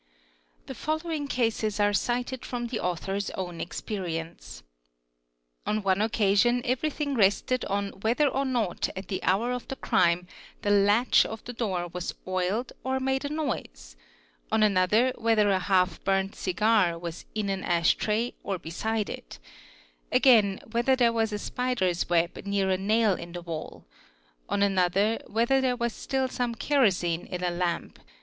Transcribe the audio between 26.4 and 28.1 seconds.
kerosine in a lamp